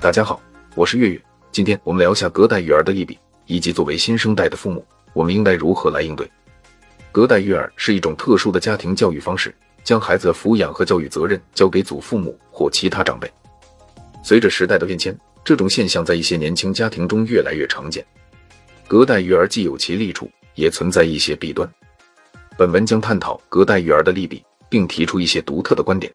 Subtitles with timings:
[0.00, 0.40] 大家好，
[0.74, 1.22] 我是月月。
[1.52, 6.26] 今天我们聊下隔代育儿的利弊，以及作为新生代的父母，我们应该如何来应对。
[7.12, 13.30] 隔代育儿是一种特殊的家庭教育方式，将孩子的抚养和教育责任交给祖父母或其他长辈。
[14.24, 15.14] 随着时代的变迁，
[15.44, 18.02] 这种现象在一些年轻家庭中越来越常见。
[18.88, 21.70] 隔代育儿既有其利处，也存在一些弊端。
[22.56, 26.10] 本文将探讨隔代育儿的利弊，并提出一些独特的观点。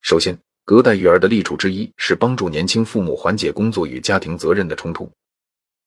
[0.00, 0.38] 首先，
[0.70, 5.10] 隔代育儿的利处之一是帮助年轻父母缓解工作与家庭责任的冲突。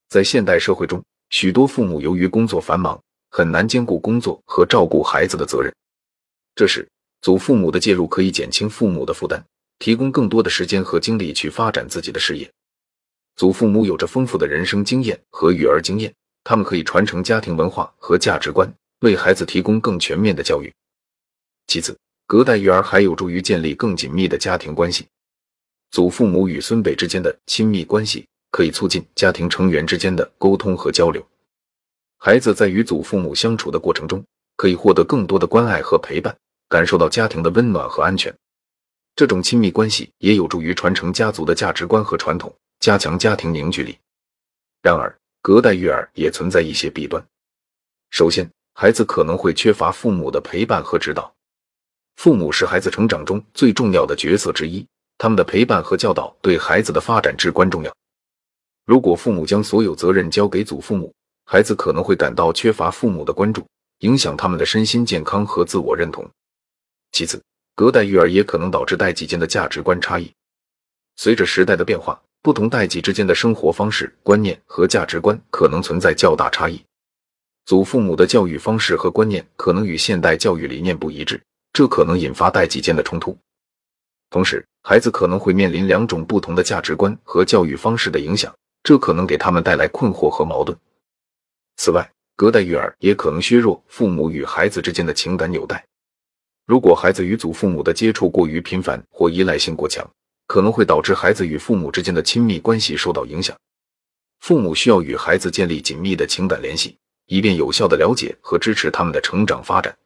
[0.10, 5.74] 在现代社会中，许多父母由于工作繁忙，很难兼顾工作和照顾孩子的责任。
[6.54, 6.86] 这时，
[7.22, 9.42] 祖父母的介入可以减轻父母的负担，
[9.80, 12.52] 提供更多的时间和精力去发展自己的事业。
[13.38, 16.14] 祖父母有着丰富的人生经验和育儿经验，
[16.44, 18.70] 他们可以传承家庭文化和价值观，
[19.00, 20.70] 为孩子提供更全面的教育。
[21.68, 25.06] 其次，隔代育儿还有助于建立更紧密的家庭关系。
[25.92, 31.24] 祖父母与孙辈之间的亲密关系可以促进家庭成员之间的沟通和交流。
[32.18, 34.24] 孩子在与祖父母相处的过程中，
[34.56, 36.36] 可以获得更多的关爱和陪伴，
[36.70, 38.34] 感受到家庭的温暖和安全。
[39.16, 43.96] 这种亲密关系也有助于传承家族的价值观和传统，加强家庭凝聚力。
[44.82, 47.24] 然而，隔代育儿也存在一些弊端。
[48.10, 51.32] 首先，孩子可能会缺乏父母的陪伴和指导。
[52.16, 54.86] 父母是孩子成长中最重要的角色之一，
[55.18, 57.94] 他们的陪伴和教导对孩子的发展至关重要。
[58.86, 61.14] 如果父母将所有责任交给祖父母，
[61.46, 63.66] 孩子可能会感到缺乏父母的关注，
[64.00, 66.30] 影响他们的身心健康和自我认同。
[67.12, 67.42] 其次，
[67.76, 70.32] 隔代育儿也可能导致代际间的价值观差异。
[71.16, 76.82] 随着时代的变化，不同代际之间的生活方式、观念和价值观可能存在较大差异。
[77.66, 81.42] 祖父母的教育方式和观念可能与现代教育理念不一致。
[81.74, 83.36] 这可能引发代际间的冲突，
[84.30, 90.78] 同时，孩子可能会面临两种不同的价值观和教育方式的影响，这可能给他们带来困惑和矛盾。
[91.78, 95.84] 此外，隔代育儿也可能削弱父母与孩子之间的情感纽带。
[96.68, 100.08] 如果孩子与祖父母的接触过于频繁或依赖性过强，
[100.46, 103.58] 可能会导致孩子与父母之间的亲密关系受到影响。
[104.42, 106.96] 父母需要与孩子建立紧密的情感联系，
[107.26, 109.98] 以便有效的了解和支持他们的成长发展。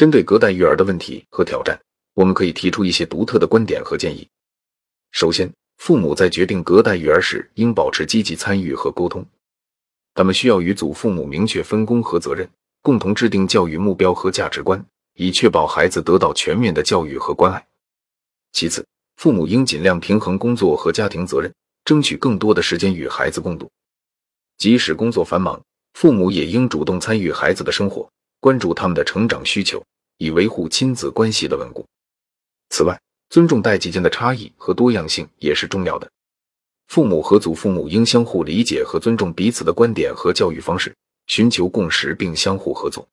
[0.00, 1.78] 针对隔代育儿的问题和挑战，
[2.14, 4.26] 我们可以提出一些独特的观点和建议。
[5.12, 9.22] 首先，父母在决定隔代育儿时应保持积极参与和沟通，
[10.14, 12.48] 他们需要与祖父母明确分工和责任，
[12.80, 14.82] 共同制定教育目标和价值观，
[15.16, 17.66] 以确保孩子得到全面的教育和关爱。
[18.52, 18.82] 其次，
[19.16, 21.52] 父母应尽量平衡工作和家庭责任，
[21.84, 23.70] 争取更多的时间与孩子共度。
[24.56, 25.60] 即使工作繁忙，
[25.92, 28.10] 父母也应主动参与孩子的生活。
[28.40, 29.84] 关注他们的成长需求，
[30.16, 31.86] 以维护亲子关系的稳固。
[32.70, 36.10] 此外，尊重代际间的差异和多样性也是重要的。
[36.88, 40.92] 父母和祖父母应相互理解和尊重彼此的观点和教育方式，
[41.26, 43.06] 寻求共识并相互合作，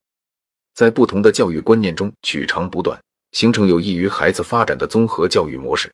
[0.73, 2.99] 在不同的教育观念中取长补短，
[3.33, 5.93] 形成有益于孩子发展的综合教育模式。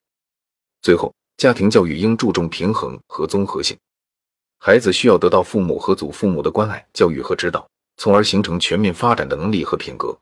[0.81, 3.77] 最后，家庭教育应注重平衡和综合性，
[4.59, 7.67] 孩子需要得到父母和祖父母的关爱、教育和指导。
[8.03, 10.19] 从而形成全面发展的能力和品格。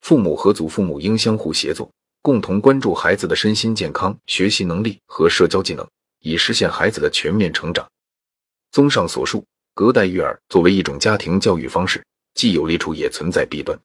[0.00, 1.92] 父母和祖父母应相互协作，
[2.22, 5.86] 共同关注孩子的身心健康、学习能力和社交技能，
[6.20, 7.86] 以实现孩子的全面成长。
[8.72, 9.44] 综上所述，
[9.74, 13.78] 隔代育儿作为一种家庭教育方式，既有利处，也存在弊端。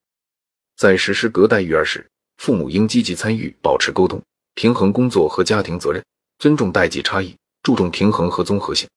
[0.78, 4.24] 在实施隔代育儿时，父母应积极参与，保持沟通，
[4.56, 6.02] 平衡工作和家庭责任，
[6.38, 8.88] 尊重代际差异，注重平衡和综合性。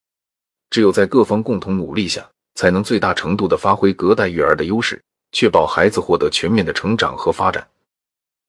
[0.70, 5.02] 只有在各方共同努力下，才能最大程度地发挥隔代育儿的优势，
[5.32, 7.66] 确保孩子获得全面的成长和发展。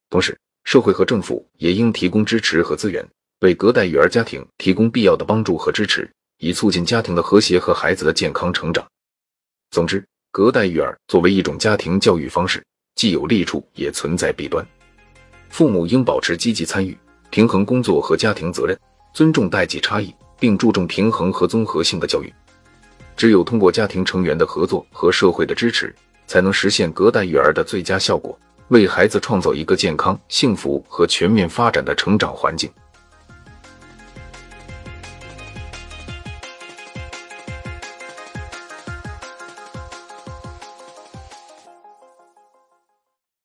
[0.09, 3.06] 同时，社会和政府也应提供支持和资源，
[3.41, 8.86] 为隔代育儿家庭提供必要的帮助和支持，以促进家庭的和谐和孩子的健康成长。
[9.72, 12.64] 总之，隔代育儿作为一种家庭教育方式，
[12.96, 14.66] 既有利处，也存在弊端。
[15.50, 16.97] 父母应保持积极参与，
[17.30, 18.79] 平衡工作和家庭责任，
[19.14, 22.34] 尊重代际差异，并注重平衡和综合性的教育。
[23.16, 25.94] 只有通过家庭成员的合作和社会的支持，
[26.28, 28.38] 才能实现隔代育儿的最佳效果，
[28.70, 32.70] 为孩子创造一个健康、幸福和全面发展的成长环境。